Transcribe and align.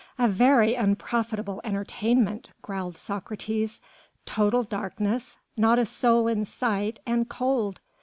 "A 0.17 0.27
very 0.27 0.73
unprofitable 0.73 1.61
entertainment," 1.63 2.49
growled 2.63 2.97
Socrates. 2.97 3.79
"Total 4.25 4.63
darkness, 4.63 5.37
not 5.55 5.77
a 5.77 5.85
soul 5.85 6.27
in 6.27 6.43
sight, 6.43 6.99
and 7.05 7.29
cold! 7.29 7.79